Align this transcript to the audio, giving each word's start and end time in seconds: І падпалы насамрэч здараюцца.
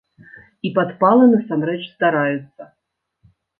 І 0.69 0.71
падпалы 0.79 1.27
насамрэч 1.35 1.77
здараюцца. 1.93 2.63